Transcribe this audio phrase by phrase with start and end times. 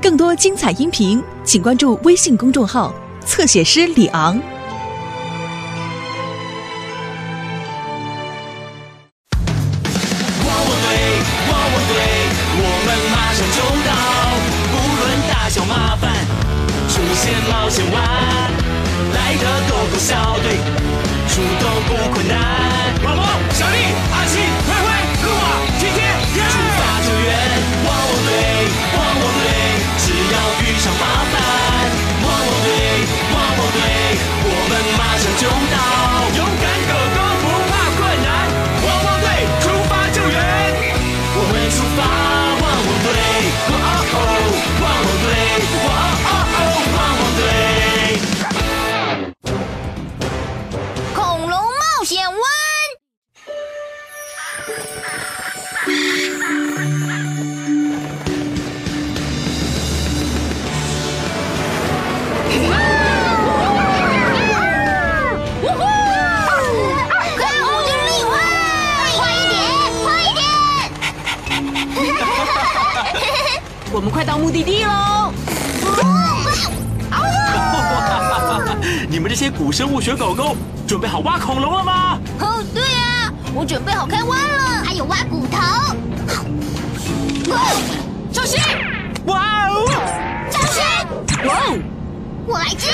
[0.00, 2.92] 更多精彩音频，请关注微信公众号
[3.24, 4.34] “侧写师李昂”。
[10.44, 10.88] 汪汪队，
[11.48, 11.94] 汪汪队，
[12.58, 13.90] 我们马上就到，
[14.72, 16.10] 不论大小麻烦，
[16.88, 17.96] 出现冒险湾，
[19.14, 20.58] 来的狗狗小队，
[21.28, 22.34] 出动不困难。
[23.04, 23.22] 毛毛、
[23.54, 23.76] 小丽、
[74.22, 75.32] 快到目的地喽！
[79.10, 80.54] 你们这些古生物学狗狗，
[80.86, 82.20] 准备好挖恐龙了吗？
[82.38, 85.58] 哦，对啊，我准备好开挖了，还有挖骨头。
[88.30, 88.60] 小心！
[89.26, 89.90] 哇哦！
[90.48, 90.84] 小心！
[91.44, 91.76] 哇哦！
[92.46, 92.90] 我来接。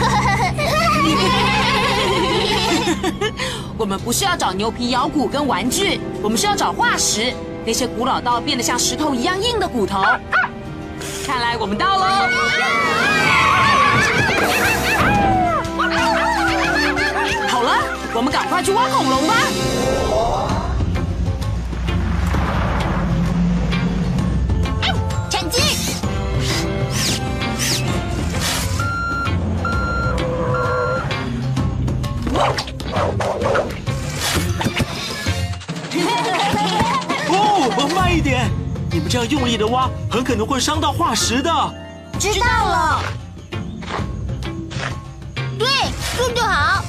[3.78, 7.32] 我们不是要找牛皮、摇骨跟玩具，我们是要找化石，
[7.64, 10.02] 那些古老到变得像石头一样硬的骨头。
[11.26, 12.06] 看来我们到喽！
[17.48, 17.78] 好了，
[18.14, 19.34] 我们赶快去挖恐龙吧！
[38.20, 38.50] 一点！
[38.92, 41.50] 你们这样用力的挖，很可能会伤到化石的。
[42.18, 43.02] 知道了。
[45.58, 45.66] 对，
[46.18, 46.84] 这就好。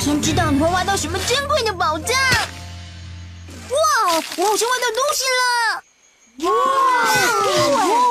[0.00, 2.16] 天知道你会挖到什么珍贵的宝藏！
[3.70, 3.76] 哇，
[4.36, 6.50] 我好像挖到东西了！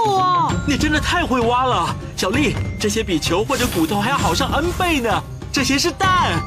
[0.08, 0.54] 哇，哇！
[0.66, 5.22] 你真的太会挖了，小丽，这些比球或者骨头还要好上 N 倍呢。
[5.52, 6.42] 这些是蛋，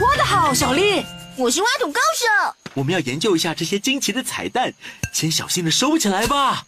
[0.00, 1.04] 挖的好，小丽！
[1.36, 2.63] 我是挖土高手。
[2.74, 4.74] 我们要研究一下这些惊奇的彩蛋，
[5.12, 6.66] 先小心的收起来吧。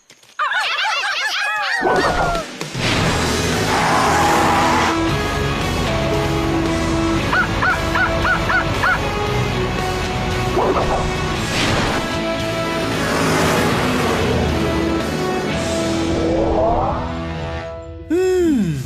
[18.10, 18.78] 嗯，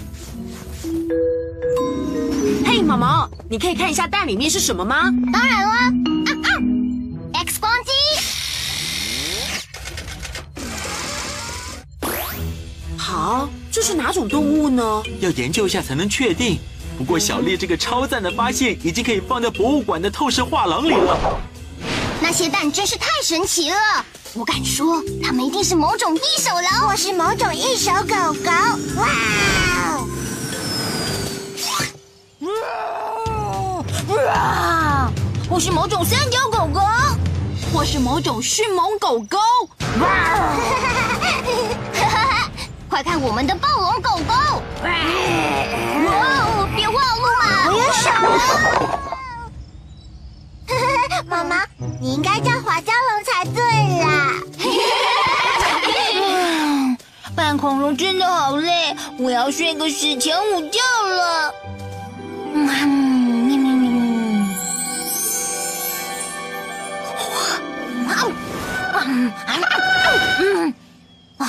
[2.65, 5.13] 嘿，毛毛，你可以看一下蛋里面是什么吗？
[5.31, 5.93] 当然了，
[14.01, 15.03] 哪种动物呢？
[15.21, 16.59] 要研究一下才能确定。
[16.97, 21.39] 不过小丽这个超赞的发现，已经可以放在博物馆的透视画廊里了。
[22.19, 23.77] 那些蛋真是太神奇了！
[24.33, 28.51] 我敢说，它们一定是某种异手狼，或是某种异手狗狗。
[28.97, 29.07] 哇
[32.41, 33.85] 哦！
[34.09, 35.13] 哇！
[35.51, 36.81] 或是某种三角狗狗，
[37.71, 39.37] 或是某种迅猛狗狗？
[42.91, 44.35] 快看我们的暴龙狗狗！
[44.83, 44.91] 哇
[46.11, 46.69] 哦！
[46.77, 47.45] 别忘路嘛！
[47.71, 48.11] 我有手
[51.29, 51.65] 妈妈，
[52.01, 53.63] 你应该叫华蛟龙才对
[54.05, 54.35] 啦。
[57.37, 61.55] 扮恐龙真的好累，我要睡个史前午觉了。
[62.53, 62.67] 嗯
[63.47, 63.89] 喵喵喵
[70.67, 70.75] 喵
[71.39, 71.47] 哇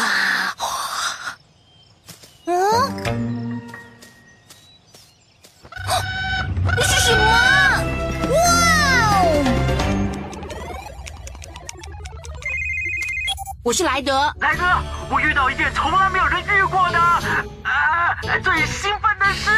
[13.63, 14.63] 我是莱德，莱德，
[15.08, 19.52] 我遇到一件从来没有人遇过的，啊，最兴奋的是，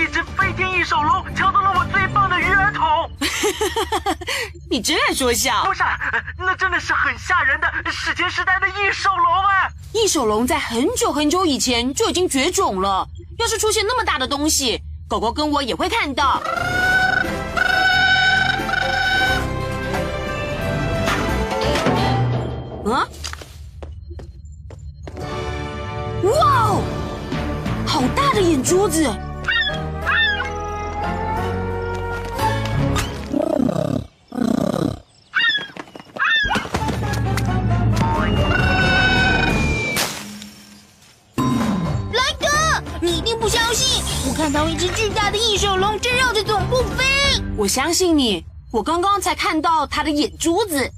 [0.00, 3.10] 一只飞天翼手龙抢走了我最棒的鱼儿桶。
[4.70, 5.74] 你真爱说笑不。
[5.74, 5.82] 是，
[6.38, 9.68] 那真的是很吓人的史前时代的翼手龙啊！
[9.92, 13.04] 翼手龙在很久很久以前就已经绝种了。
[13.40, 16.40] 要是出现那么大的东西，狗狗跟我也会看到。
[22.84, 23.08] 嗯？
[27.84, 29.02] 好大的眼珠子！
[42.12, 42.48] 莱德，
[43.00, 47.04] 你一定不相信，我看到一只巨大的异手龙正绕着总部飞。
[47.56, 50.90] 我相信你，我刚刚才看到它的眼珠子。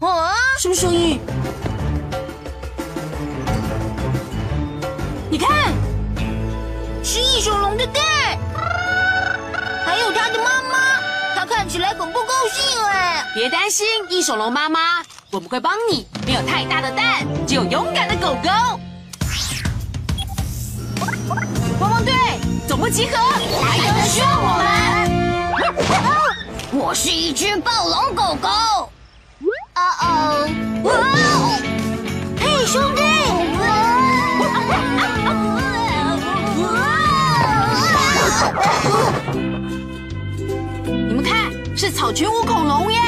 [0.00, 1.18] 啊，什么声音？
[7.04, 8.02] 是异手龙的蛋，
[9.84, 10.78] 还有它的妈妈，
[11.34, 13.24] 它看起来很不高兴哎。
[13.34, 15.02] 别担心，异手龙妈妈，
[15.32, 16.06] 我们会帮你。
[16.24, 18.48] 没有太大的蛋，只有勇敢的狗狗。
[21.80, 22.14] 汪汪队，
[22.68, 24.70] 总部集合，来德需要我们。
[26.72, 28.48] 我是一只暴龙狗狗。
[28.48, 28.88] 哦
[29.74, 30.48] 哦，哦！
[42.02, 42.98] 草裙舞恐龙耶！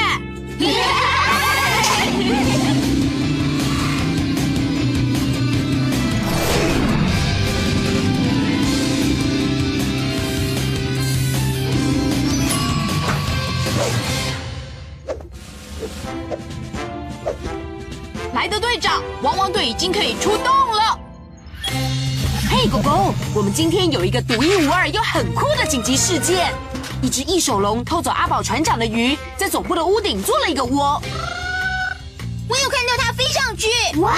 [18.32, 21.00] 莱德队长，汪汪队已经可以出动了。
[22.48, 26.54] 嘿，狗狗，我们今天有一个独一无二又很酷的紧急事件。
[27.04, 30.98] 一只异手龙偷走阿宝船长的鱼，在总部的屋顶做了一个窝。
[32.48, 33.68] 我有看到它飞上去，
[34.00, 34.16] 哇！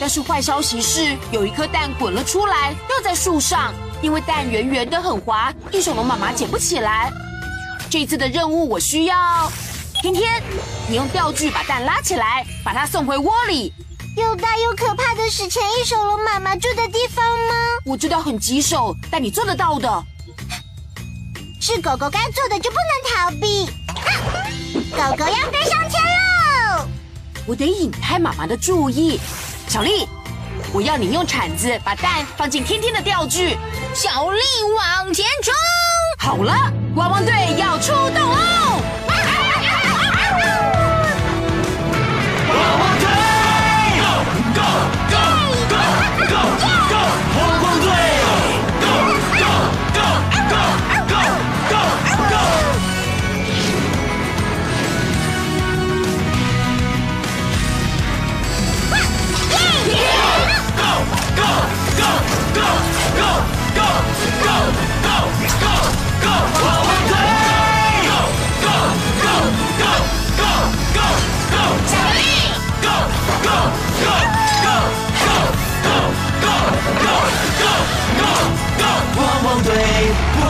[0.00, 3.74] 但是坏消息是，有一颗蛋滚了出来，掉在树上。
[4.00, 7.12] 因为蛋圆圆的很滑，异手龙妈妈捡不起来。
[7.90, 9.52] 这次的任务我需要
[10.00, 10.42] 天天，
[10.88, 13.74] 你用钓具把蛋拉起来，把它送回窝里。
[14.16, 17.54] 又大又可怕的史前异手龙妈妈住的地方吗？
[17.84, 20.02] 我知道很棘手，但你做得到的。
[21.66, 23.64] 是狗狗该做的就不能逃避。
[24.92, 26.86] 狗狗要飞上天喽！
[27.46, 29.18] 我得引开妈妈的注意。
[29.66, 30.06] 小丽，
[30.74, 33.56] 我要你用铲子把蛋放进天天的钓具。
[33.94, 34.40] 小丽
[34.76, 35.54] 往前冲！
[36.18, 37.94] 好了，汪汪队要出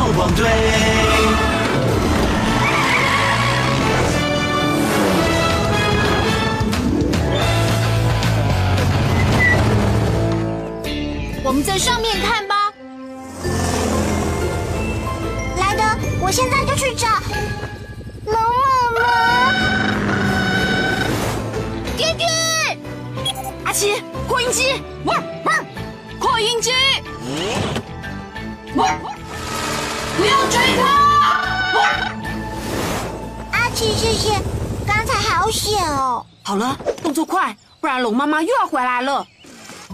[0.05, 0.45] 汪汪队。
[11.43, 12.71] 我们在上面看吧。
[15.59, 15.83] 莱德，
[16.21, 17.09] 我现在就去找
[18.27, 19.01] 龙妈妈。
[21.97, 22.29] 天天，
[23.65, 25.65] 阿奇，扩音机，汪汪，
[26.19, 26.73] 扩音机，
[28.77, 28.87] 汪，
[30.17, 30.83] 不要追他！
[33.53, 34.41] 阿奇，谢谢，
[34.87, 36.25] 刚才好险哦。
[36.43, 39.27] 好了，动作快，不然龙妈妈又要回来了。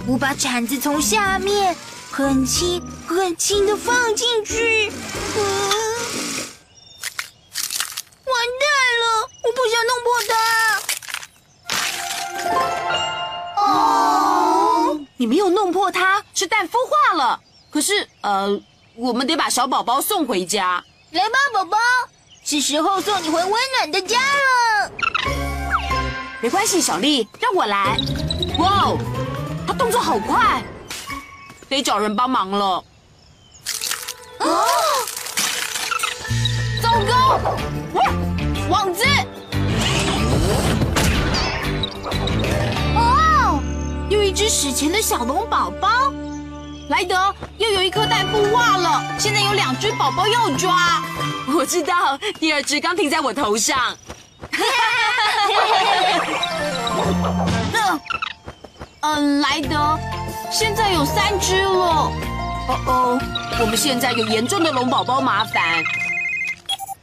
[0.07, 1.77] 我把铲子从下面
[2.11, 4.91] 很轻很轻的放进去。
[5.37, 5.41] 嗯，
[8.27, 8.65] 完蛋
[9.01, 10.35] 了，我不想弄破它。
[13.63, 17.41] 哦，你没有弄破它，是蛋孵化了。
[17.71, 18.61] 可是，呃，
[19.01, 20.85] 我们得把小宝宝送回家。
[21.13, 21.79] 来吧，宝宝，
[22.45, 24.93] 是时候送你回温暖的家了。
[26.43, 27.97] 没关系，小丽，让我来。
[28.59, 28.99] 哇哦，
[29.67, 30.63] 他动作好快，
[31.67, 32.85] 得找人帮忙了。
[34.41, 34.67] 哦，
[36.83, 37.41] 糟糕！
[37.95, 38.05] 哇，
[38.69, 39.07] 网子！
[42.95, 43.63] 哦，
[44.11, 46.13] 又一只史前的小龙宝宝。
[46.91, 51.01] 莱德，又有一颗蛋孵化了，现在有两只宝宝要抓。
[51.55, 53.97] 我知道，第二只刚停在我头上。
[57.73, 58.01] 嗯，
[59.03, 59.97] 嗯，莱德，
[60.51, 61.71] 现在有三只了。
[61.71, 62.11] 哦
[62.87, 63.19] 哦，
[63.61, 65.85] 我们现在有严重的龙宝宝麻烦。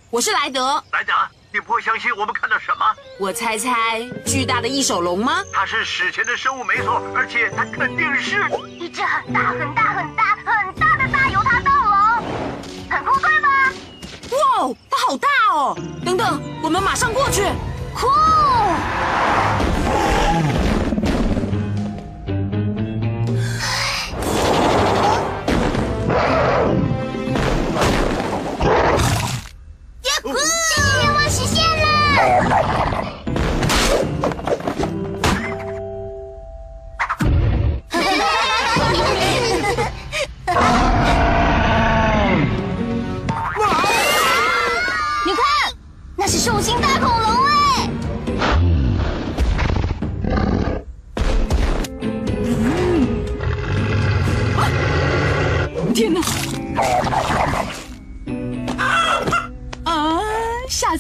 [0.10, 1.13] 我是莱德，莱德，
[1.57, 2.85] 你不会相信我们看到什么？
[3.19, 5.43] 我猜猜，巨大的异手龙吗？
[5.51, 8.45] 它是史前的生物没错，而且它肯定是
[8.77, 12.23] 一只很大很大很大很大的大犹他盗龙，
[12.91, 13.49] 很酷对吗？
[14.29, 15.75] 哇哦，它好大哦！
[16.05, 17.41] 等等，我们马上过去。
[17.95, 18.05] 酷！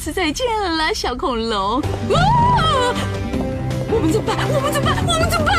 [0.07, 0.47] 次再见
[0.77, 1.81] 了，小恐龙。
[1.81, 1.83] 啊！
[3.91, 4.37] 我们怎么办？
[4.47, 5.05] 我们怎么办？
[5.05, 5.57] 我们怎么办？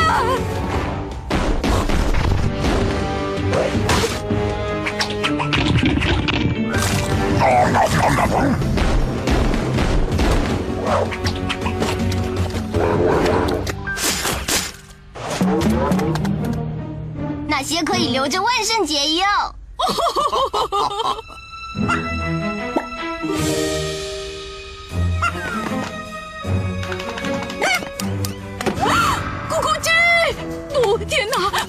[17.47, 19.29] 那些可以留着万圣节用。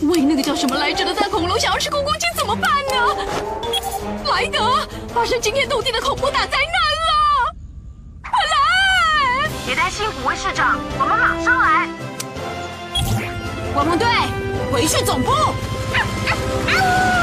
[0.01, 2.93] 喂，那个叫什么来着的大恐龙想要吃宫公鸡怎么办呢？
[4.31, 7.12] 莱德，发生惊天动地的恐怖大灾难了！
[8.24, 9.50] 快来！
[9.65, 11.89] 别担心，五位市长，我们马上来。
[13.75, 14.08] 汪汪队，
[14.72, 15.31] 回去总部。
[15.31, 15.53] 啊
[16.67, 17.18] 呜！